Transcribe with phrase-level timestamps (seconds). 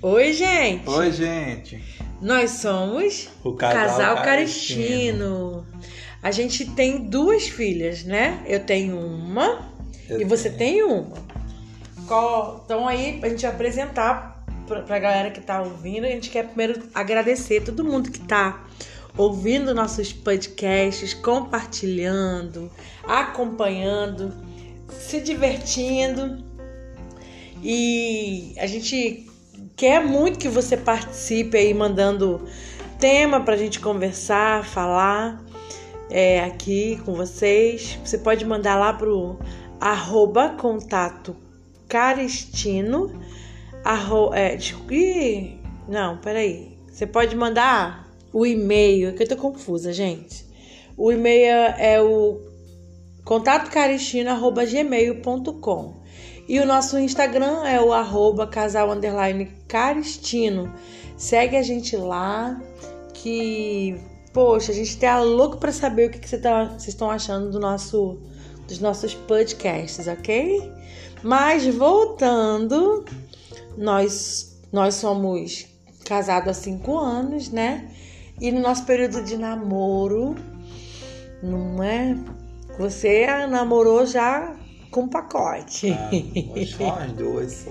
[0.00, 0.88] Oi, gente!
[0.88, 1.82] Oi, gente!
[2.20, 5.66] Nós somos O casal, Caristino.
[6.22, 8.42] A gente tem duas filhas, né?
[8.46, 9.70] Eu tenho uma
[10.08, 10.58] Eu e você tenho.
[10.58, 11.16] tem uma.
[12.06, 16.46] Qual- Então aí, pra gente apresentar pra, pra galera que tá ouvindo, a gente quer
[16.46, 18.66] primeiro agradecer todo mundo que tá
[19.16, 22.70] ouvindo nossos podcasts, compartilhando,
[23.04, 24.32] acompanhando,
[24.90, 26.44] se divertindo.
[27.62, 29.27] E a gente
[29.78, 32.44] quer muito que você participe aí, mandando
[32.98, 35.40] tema pra gente conversar, falar
[36.10, 37.96] é, aqui com vocês.
[38.04, 39.38] Você pode mandar lá pro
[39.80, 41.36] arroba contato
[41.88, 43.22] caristino.
[43.84, 44.58] Arro, é,
[44.90, 46.76] ih, não, peraí.
[46.90, 50.44] Você pode mandar o e-mail, que eu tô confusa, gente.
[50.96, 52.40] O e-mail é o
[53.24, 56.07] contatocaristino.gmail.com
[56.48, 58.88] e o nosso Instagram é o arroba casal
[59.68, 60.72] caristino.
[61.16, 62.58] Segue a gente lá,
[63.12, 64.00] que,
[64.32, 67.50] poxa, a gente tá louco pra saber o que, que você tá- vocês estão achando
[67.50, 68.18] do nosso,
[68.66, 70.72] dos nossos podcasts, ok?
[71.22, 73.04] Mas voltando,
[73.76, 75.66] nós, nós somos
[76.06, 77.90] casados há cinco anos, né?
[78.40, 80.34] E no nosso período de namoro,
[81.42, 82.16] não é?
[82.78, 84.56] Você namorou já
[84.98, 85.92] com pacote.
[85.92, 86.10] Ah,
[86.52, 87.70] hoje só as duas só.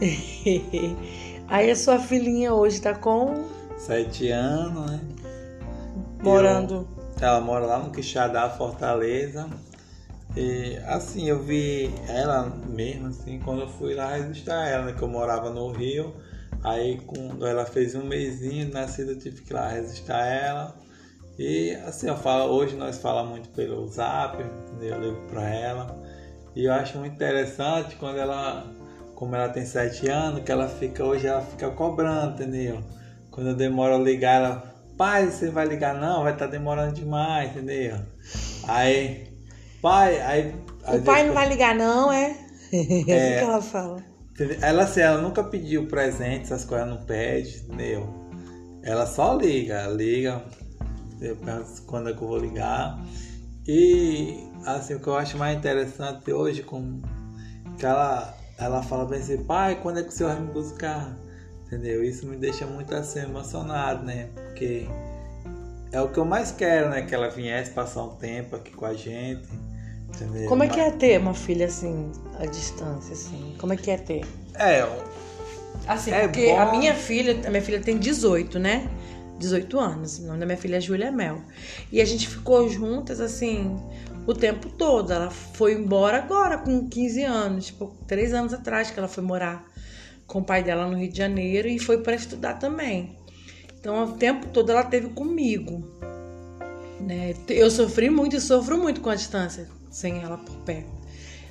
[1.48, 3.44] Aí a sua filhinha hoje tá com
[3.76, 5.00] Sete anos, né?
[6.22, 6.88] morando.
[7.20, 9.46] Ela mora lá no Quixadá, Fortaleza.
[10.34, 14.92] E assim, eu vi ela mesmo, assim, quando eu fui lá registrar ela, né?
[14.94, 16.14] Que eu morava no Rio.
[16.62, 20.74] Aí quando ela fez um mêsinho nascida, eu tive que ir lá registrar ela.
[21.38, 24.94] E assim, eu falo, hoje nós falamos muito pelo zap, entendeu?
[24.94, 26.03] eu ligo pra ela.
[26.54, 28.64] E eu acho muito interessante quando ela,
[29.14, 32.80] como ela tem sete anos, que ela fica, hoje ela fica cobrando, entendeu?
[33.30, 37.50] Quando eu demoro a ligar, ela, pai, você vai ligar não, vai estar demorando demais,
[37.50, 37.98] entendeu?
[38.68, 39.28] Aí,
[39.82, 40.54] pai, aí.
[40.86, 42.36] O pai não vai ligar, não, é?
[42.72, 44.02] É assim que ela fala.
[44.60, 48.08] Ela assim, ela nunca pediu presente, essas coisas não pede, entendeu?
[48.82, 50.44] Ela só liga, liga,
[51.20, 52.98] eu penso quando é que eu vou ligar.
[53.66, 57.00] E assim, o que eu acho mais interessante hoje, com
[57.78, 61.16] que ela, ela fala bem assim, pai, quando é que o senhor vai me buscar?
[61.66, 62.04] Entendeu?
[62.04, 64.28] Isso me deixa muito assim emocionado, né?
[64.34, 64.86] Porque
[65.90, 67.02] é o que eu mais quero, né?
[67.02, 69.48] Que ela viesse passar um tempo aqui com a gente.
[70.08, 70.48] Entendeu?
[70.48, 73.56] Como é que é ter uma filha assim, à distância, assim?
[73.58, 74.24] Como é que é ter?
[74.54, 74.86] É,
[75.86, 76.58] Assim, É porque bom.
[76.60, 78.88] a minha filha, a minha filha tem 18, né?
[79.38, 80.18] 18 anos.
[80.18, 81.40] O nome da minha filha é Júlia Mel.
[81.90, 83.76] E a gente ficou juntas, assim,
[84.26, 85.12] o tempo todo.
[85.12, 89.64] Ela foi embora agora, com 15 anos, tipo, três anos atrás que ela foi morar
[90.26, 93.18] com o pai dela no Rio de Janeiro e foi para estudar também.
[93.78, 95.84] Então, o tempo todo ela teve comigo.
[97.00, 97.34] Né?
[97.48, 100.90] Eu sofri muito e sofro muito com a distância, sem ela por perto.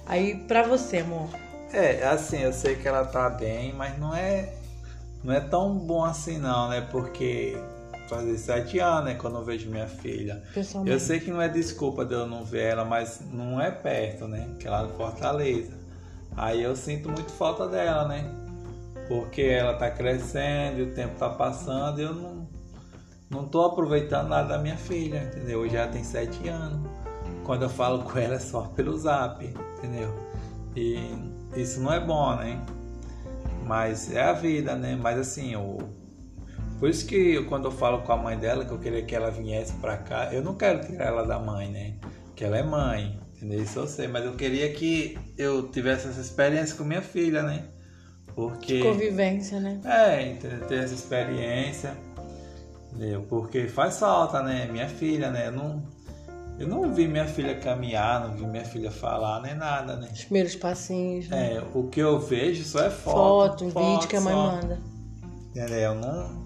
[0.06, 1.30] Aí, pra você, amor.
[1.72, 4.54] É, assim, eu sei que ela tá bem, mas não é
[5.24, 6.82] não é tão bom assim não, né?
[6.92, 7.58] Porque
[8.08, 10.42] fazer sete anos, né, quando eu vejo minha filha.
[10.86, 14.28] Eu sei que não é desculpa de eu não ver ela, mas não é perto,
[14.28, 14.50] né?
[14.60, 15.74] Que é lá no Fortaleza.
[16.36, 18.26] Aí eu sinto muito falta dela, né?
[19.08, 22.48] Porque ela tá crescendo e o tempo tá passando e eu não,
[23.30, 25.60] não tô aproveitando nada da minha filha, entendeu?
[25.60, 26.80] Hoje ela tem sete anos.
[27.44, 29.46] Quando eu falo com ela é só pelo zap,
[29.78, 30.14] entendeu?
[30.76, 30.98] E
[31.56, 32.60] isso não é bom, né?
[33.66, 34.98] Mas é a vida, né?
[35.00, 35.78] Mas assim, o...
[36.80, 39.16] por isso que eu- quando eu falo com a mãe dela que eu queria que
[39.16, 41.94] ela viesse pra cá, eu não quero tirar ela da mãe, né?
[42.36, 43.62] Que ela é mãe, entendeu?
[43.62, 47.64] Isso eu sei, mas eu queria que eu tivesse essa experiência com minha filha, né?
[48.36, 48.80] Porque.
[48.82, 49.80] Convivência, né?
[49.86, 50.34] É,
[50.68, 51.96] ter essa experiência,
[52.92, 53.22] entendeu?
[53.30, 54.68] Porque faz falta, né?
[54.72, 55.48] Minha filha, né?
[55.48, 55.84] Eu não,
[56.60, 60.10] eu não vi minha filha caminhar, não vi minha filha falar, nem nada, né?
[60.12, 61.56] Os primeiros passinhos, né?
[61.56, 63.66] É, o que eu vejo só é foto.
[63.66, 64.40] Foto, vídeo que a mãe só.
[64.52, 64.80] manda.
[65.52, 65.78] Entendeu?
[65.78, 66.43] Eu não,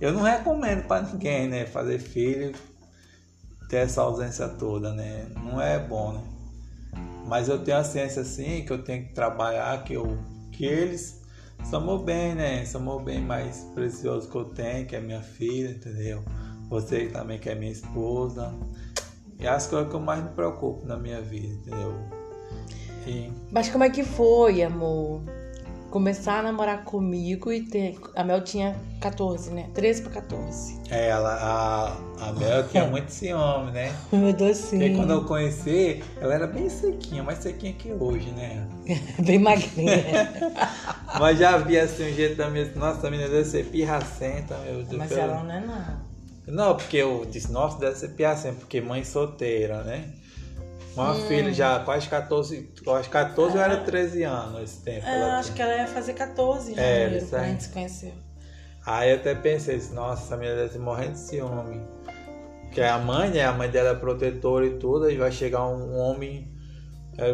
[0.00, 1.66] eu não recomendo pra ninguém, né?
[1.66, 2.54] Fazer filho
[3.68, 5.26] ter essa ausência toda, né?
[5.44, 6.22] Não é bom, né?
[7.26, 10.16] Mas eu tenho a ciência assim que eu tenho que trabalhar, que, eu,
[10.50, 11.20] que eles
[11.64, 12.64] são meu bem, né?
[12.64, 16.24] São meu bem mais precioso que eu tenho, que é minha filha, entendeu?
[16.70, 18.54] Você também que é minha esposa.
[19.38, 21.94] E as coisas que eu mais me preocupo na minha vida, entendeu?
[23.06, 25.22] E Mas como é que foi, amor?
[25.90, 27.98] Começar a namorar comigo e ter.
[28.14, 29.68] A Mel tinha 14, né?
[29.74, 30.78] 13 pra 14.
[30.90, 31.34] É, ela,
[32.20, 33.94] a, a Mel tinha muito ciúme, né?
[34.12, 34.82] Meu docinho.
[34.82, 38.66] Porque quando eu conheci, ela era bem sequinha, mais sequinha que hoje, né?
[39.24, 40.32] bem magrinha.
[41.18, 42.70] Mas já havia assim um jeito da minha.
[42.74, 46.08] Nossa, a menina deve ser pirracenta, meu Deus Mas pelo- ela não é não.
[46.46, 50.04] Não, porque eu disse, nossa, deve ser pirracenta, porque mãe solteira, né?
[50.98, 51.26] Uma Hum.
[51.28, 55.06] filha já quase 14, quase 14 ou era 13 anos esse tempo.
[55.06, 55.56] É, ela acho tinha.
[55.56, 58.12] que ela ia fazer 14 em É, janeiro, quando a gente se conheceu.
[58.84, 61.80] Aí eu até pensei, nossa, essa menina deve morrendo de ciúme.
[62.62, 63.44] Porque a mãe, né?
[63.44, 66.52] A mãe dela é protetora e tudo, aí vai chegar um homem.
[67.16, 67.32] É,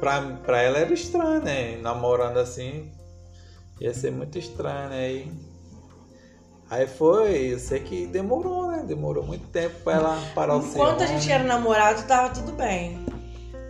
[0.00, 1.76] pra, pra ela era estranho, né?
[1.78, 2.90] Namorando assim.
[3.80, 4.98] Ia ser muito estranho, né?
[5.06, 5.32] Aí,
[6.70, 8.82] aí foi, eu sei que demorou, né?
[8.86, 13.04] Demorou muito tempo pra ela parar o Enquanto a gente era namorado, tava tudo bem.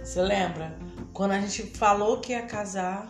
[0.03, 0.75] Você lembra?
[1.13, 3.09] Quando a gente falou que ia casar.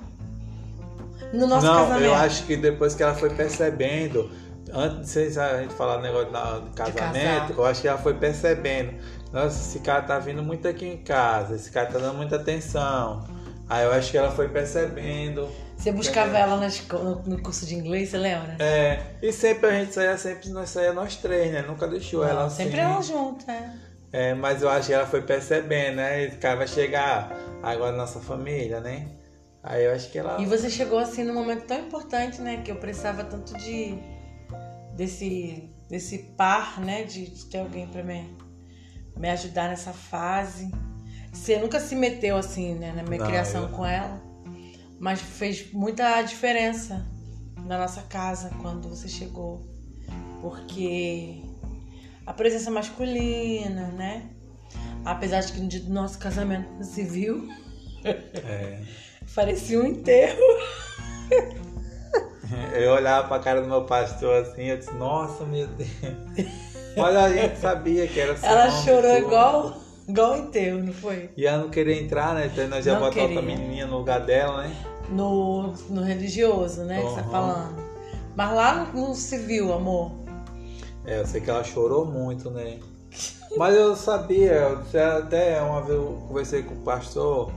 [1.32, 2.04] No nosso Não, casamento.
[2.04, 4.30] eu acho que depois que ela foi percebendo,
[4.72, 6.30] antes de a gente falar do negócio
[6.74, 6.92] casar.
[6.92, 8.94] casamento, eu acho que ela foi percebendo.
[9.32, 13.24] Nossa, esse cara tá vindo muito aqui em casa, esse cara tá dando muita atenção.
[13.68, 15.48] Aí eu acho que ela foi percebendo.
[15.76, 18.56] Você buscava ela na esco- no, no curso de inglês, você lembra?
[18.58, 21.62] É, e sempre a gente saía, sempre nós saía nós três, né?
[21.62, 22.64] Nunca deixou ela assim.
[22.64, 23.78] Sempre ela junto, né?
[24.12, 26.24] É, mas eu acho que ela foi percebendo, né?
[26.24, 29.08] Esse cara vai chegar agora na nossa família, né?
[29.62, 30.40] Aí eu acho que ela.
[30.40, 32.62] E você chegou assim num momento tão importante, né?
[32.64, 33.98] Que eu precisava tanto de
[34.94, 37.02] desse desse par, né?
[37.04, 38.36] De, de ter alguém pra me,
[39.16, 40.70] me ajudar nessa fase.
[41.32, 42.92] Você nunca se meteu assim, né?
[42.94, 44.20] Na minha Não, criação eu- com ela,
[45.04, 47.04] mas fez muita diferença
[47.66, 49.60] na nossa casa quando você chegou,
[50.40, 51.42] porque
[52.24, 54.30] a presença masculina, né?
[55.04, 56.66] Apesar de que no dia do nosso casamento
[57.06, 57.46] viu,
[58.02, 58.80] É.
[59.34, 60.40] parecia um enterro.
[62.72, 65.90] Eu olhava pra cara do meu pastor assim, eu disse, nossa, meu Deus.
[66.96, 69.83] Mas a gente sabia que era Ela chorou tudo.
[70.08, 71.30] Igual, igual enterro, não foi?
[71.36, 72.46] E ela não queria entrar, né?
[72.52, 73.56] Então nós ia Não botar outra queria.
[73.56, 74.76] menininha no lugar dela, né?
[75.10, 77.02] No, no religioso, né?
[77.02, 77.30] Que você tá Uhum.
[77.30, 77.84] falando.
[78.34, 80.12] Mas lá não, se viu, amor.
[81.04, 82.78] É, eu sei que ela chorou muito, né?
[83.56, 84.78] Mas eu sabia,
[85.18, 87.52] até uma vez eu conversei com o pastor,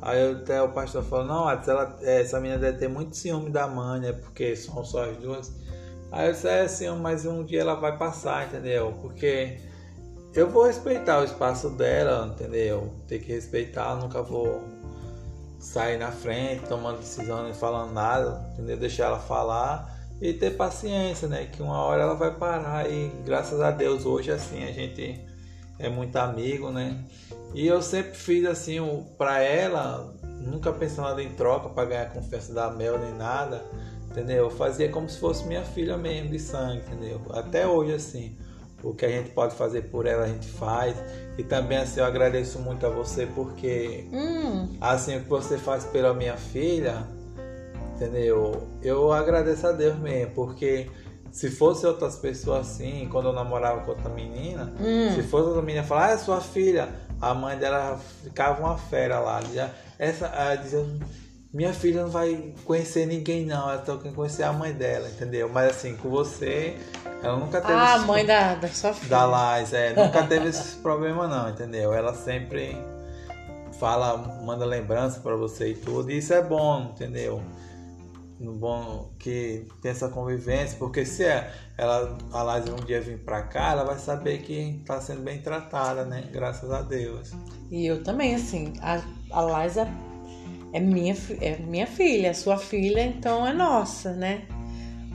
[0.00, 3.66] aí até o pastor falou, não, ela, é, essa menina deve ter muito ciúme da
[3.66, 4.12] mãe, né?
[4.12, 5.52] Porque são só as duas.
[6.12, 8.94] Aí eu disse, é ciúme, mas um dia ela vai passar, entendeu?
[9.00, 9.58] Porque
[10.34, 12.92] eu vou respeitar o espaço dela, entendeu?
[13.08, 14.62] Tem que respeitar, nunca vou
[15.58, 18.76] sair na frente, tomando decisão e falando nada, entendeu?
[18.76, 21.46] Deixar ela falar e ter paciência, né?
[21.46, 25.20] Que uma hora ela vai parar e graças a Deus hoje assim a gente
[25.78, 27.02] é muito amigo, né?
[27.52, 28.80] E eu sempre fiz assim
[29.18, 33.64] pra ela, nunca pensando nada em troca pra ganhar a confiança da Mel nem nada,
[34.10, 34.44] entendeu?
[34.44, 37.20] Eu fazia como se fosse minha filha mesmo de sangue, entendeu?
[37.30, 38.36] Até hoje assim.
[38.82, 40.96] O que a gente pode fazer por ela, a gente faz.
[41.38, 45.84] E também assim, eu agradeço muito a você porque Hum, assim o que você faz
[45.84, 47.06] pela minha filha,
[47.94, 48.66] entendeu?
[48.82, 50.88] Eu agradeço a Deus mesmo, porque
[51.30, 55.14] se fosse outras pessoas assim, quando eu namorava com outra menina, Hum.
[55.14, 56.88] se fosse outra menina falar, ah, é sua filha,
[57.20, 59.40] a mãe dela ficava uma fera lá.
[59.54, 60.84] Já, essa, ela dizia,
[61.52, 65.48] minha filha não vai conhecer ninguém não, ela só quer conhecer a mãe dela, entendeu?
[65.48, 66.76] Mas assim, com você,
[67.22, 69.10] ela nunca teve ah, esse- mãe da, da sua filha.
[69.10, 71.92] da Lais, é, nunca teve esse problema não, entendeu?
[71.92, 72.76] Ela sempre
[73.78, 77.42] fala, manda lembrança pra você e tudo, e isso é bom, entendeu?
[78.38, 83.18] No bom que tem essa convivência, porque se é- ela, a Lais um dia vir
[83.18, 86.24] pra cá, ela vai saber que tá sendo bem tratada, né?
[86.32, 87.32] Graças a Deus.
[87.70, 89.00] E eu também, assim, a,
[89.32, 90.09] a Liza é
[90.78, 94.42] minha, fi- é minha filha, é sua filha, então é nossa, né?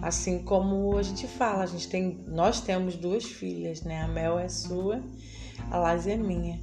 [0.02, 4.02] Assim como a gente fala, a gente tem, nós temos duas filhas, né?
[4.02, 5.02] A Mel é sua,
[5.72, 6.60] a Liza é minha.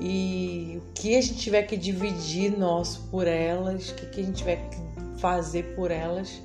[0.00, 4.24] E o que a gente tiver que dividir nosso por elas, o que, que a
[4.24, 6.40] gente tiver que fazer por elas,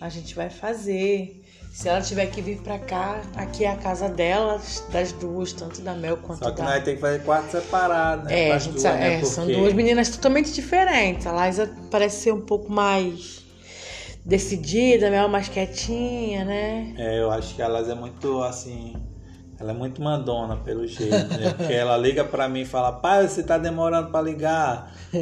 [0.00, 1.42] a gente vai fazer.
[1.76, 5.82] Se ela tiver que vir pra cá, aqui é a casa delas, das duas, tanto
[5.82, 8.48] da Mel quanto Só que da nós tem que fazer quarto separado, né?
[8.48, 9.18] é, a gente duas, sabe- né?
[9.18, 11.26] é, são duas meninas totalmente diferentes.
[11.26, 13.44] A Liza parece ser um pouco mais
[14.24, 16.94] decidida, Mel mais quietinha, né?
[16.96, 18.96] É, eu acho que a Laz é muito assim.
[19.58, 21.54] Ela é muito mandona pelo jeito, né?
[21.56, 24.92] Porque ela liga pra mim e fala, pai, você tá demorando pra ligar.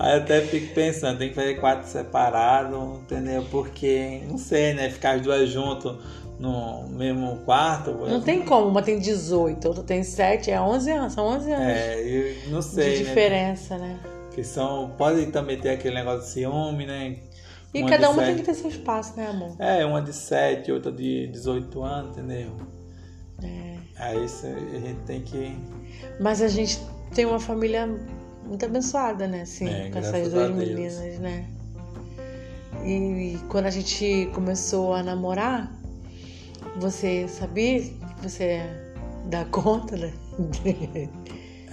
[0.00, 3.44] Aí eu até fico pensando, tem que fazer quarto separado, entendeu?
[3.50, 4.90] Porque, não sei, né?
[4.90, 5.94] Ficar as duas juntas
[6.40, 7.92] no mesmo quarto.
[7.92, 11.66] Não tem como, uma tem 18, outra tem 7, é 11 anos, são 11 anos
[11.68, 13.04] É, eu não de sei, né?
[13.04, 13.96] diferença, né?
[14.34, 14.90] Que são.
[14.98, 17.16] Pode também ter aquele negócio de ciúme, né?
[17.74, 19.56] E Uma cada uma tem sete- que ter seu espaço, né, amor?
[19.58, 22.52] É, uma de 7, outra de 18 anos, entendeu?
[23.42, 23.76] É.
[23.96, 24.26] Aí a
[24.78, 25.56] gente tem que.
[26.20, 26.78] Mas a gente
[27.14, 27.86] tem uma família
[28.46, 29.42] muito abençoada, né?
[29.42, 31.46] Assim, É, com essas duas meninas, né?
[32.84, 35.72] E, quando a gente começou a namorar,
[36.76, 38.60] você sabia que você
[39.26, 40.12] dá conta, né?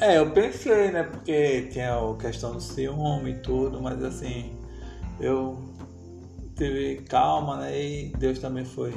[0.01, 1.03] É, eu pensei, né?
[1.03, 4.53] Porque tinha a questão do ciúme e tudo, mas assim,
[5.19, 5.57] eu
[6.59, 7.81] tive calma, né?
[7.81, 8.93] E Deus também foi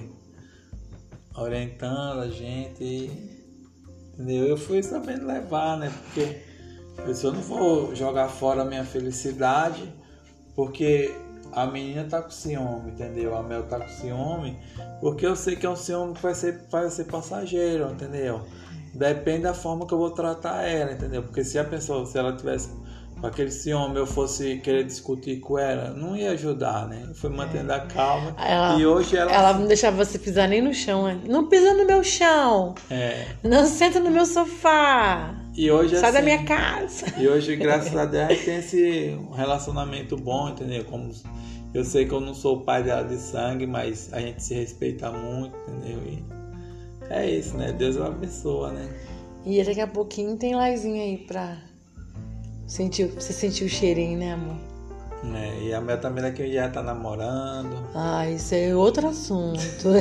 [1.37, 3.11] orientando a gente,
[4.13, 4.47] entendeu?
[4.47, 5.91] Eu fui sabendo levar, né?
[6.03, 6.43] Porque
[6.99, 9.93] eu eu não vou jogar fora a minha felicidade,
[10.57, 11.15] porque
[11.53, 13.37] a menina tá com ciúme, entendeu?
[13.37, 14.59] A Mel tá com ciúme,
[15.01, 18.43] porque eu sei que é um ciúme que vai ser, vai ser passageiro, entendeu?
[18.93, 21.23] Depende da forma que eu vou tratar ela, entendeu?
[21.23, 22.69] Porque se a pessoa, se ela tivesse
[23.27, 27.05] aquele ciúme, eu fosse querer discutir com ela, não ia ajudar, né?
[27.09, 28.35] Eu fui mantendo a calma.
[28.39, 29.33] Ela- e hoje ela.
[29.33, 31.21] Ela não deixava você pisar nem no chão, né?
[31.29, 32.75] Não pisa no meu chão!
[32.91, 33.27] É.
[33.43, 35.35] Não senta no meu sofá!
[35.55, 37.07] E hoje Sai da assim, minha casa!
[37.19, 40.85] E hoje, graças a Deus, a gente tem esse relacionamento bom, entendeu?
[40.85, 41.13] Como
[41.75, 44.55] eu sei que eu não sou o pai dela de sangue, mas a gente se
[44.55, 45.99] respeita muito, entendeu?
[46.07, 46.25] E
[47.11, 47.73] é isso, né?
[47.73, 48.89] Deus abençoa, né?
[49.45, 51.57] E daqui a pouquinho tem Laizinha aí pra
[52.73, 54.57] sentir, pra você sentir o cheirinho, né, amor?
[55.23, 55.63] Né?
[55.63, 57.77] E a Mel também daqui já tá namorando.
[57.95, 59.89] Ah, isso é outro assunto.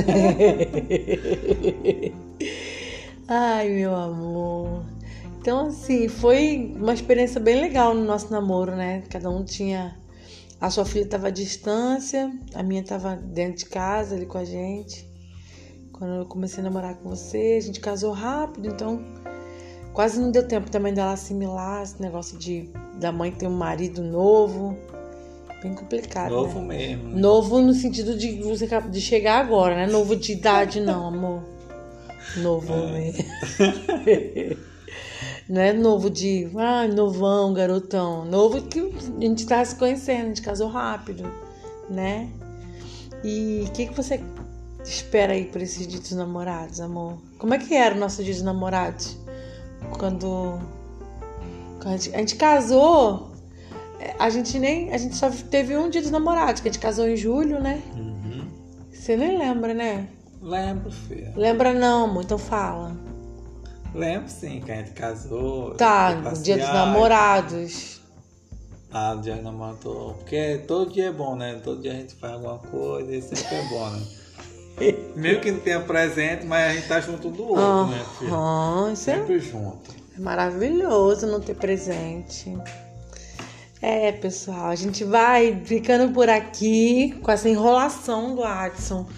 [3.28, 4.82] Ai, meu amor.
[5.38, 9.04] Então, assim, foi uma experiência bem legal no nosso namoro, né?
[9.10, 9.94] Cada um tinha.
[10.60, 14.44] A sua filha estava à distância, a minha estava dentro de casa ali com a
[14.44, 15.06] gente.
[15.92, 19.04] Quando eu comecei a namorar com você, a gente casou rápido, então
[19.92, 22.68] quase não deu tempo também dela assimilar esse negócio de
[22.98, 24.76] da mãe ter um marido novo.
[25.62, 26.30] Bem complicado.
[26.30, 26.36] né?
[26.36, 27.08] Novo mesmo.
[27.08, 27.20] né?
[27.20, 29.86] Novo no sentido de você de chegar agora, né?
[29.86, 31.42] Novo de idade, não, amor.
[32.36, 33.24] Novo mesmo.
[35.48, 38.24] Não é novo de, ah, novão, garotão.
[38.24, 41.30] Novo que a gente tá se conhecendo, a gente casou rápido,
[41.90, 42.28] né?
[43.24, 44.20] E o que, que você
[44.84, 47.18] espera aí por esses dias dos namorados, amor?
[47.38, 49.18] Como é que era o nosso dia dos namorados?
[49.90, 50.60] Quando,
[51.80, 53.32] quando a, gente, a gente casou,
[53.98, 54.92] é, a gente nem.
[54.92, 57.82] A gente só teve um dia dos namorados, que a gente casou em julho, né?
[57.94, 58.48] Uhum.
[58.92, 60.08] Você nem lembra, né?
[60.40, 61.32] Lembro, filha.
[61.36, 62.96] Lembra não, amor, então fala.
[63.94, 65.74] Lembro sim, que a gente casou.
[65.74, 68.00] Tá, dia dos namorados.
[68.90, 69.82] Ah, dia dos namorados.
[70.18, 71.60] Porque todo dia é bom, né?
[71.62, 74.02] Todo dia a gente faz alguma coisa e sempre é bom, né?
[75.14, 78.90] Mesmo que não tenha presente, mas a gente tá junto do outro, né, filho?
[78.90, 79.94] É Sempre junto.
[80.18, 82.56] maravilhoso não ter presente.
[83.80, 89.08] É, pessoal, a gente vai ficando por aqui com essa enrolação do Adson,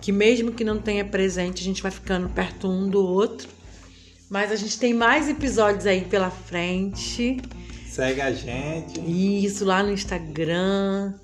[0.00, 3.48] que mesmo que não tenha presente, a gente vai ficando perto um do outro.
[4.28, 7.40] Mas a gente tem mais episódios aí pela frente.
[7.88, 9.00] Segue a gente.
[9.00, 11.14] Isso lá no Instagram,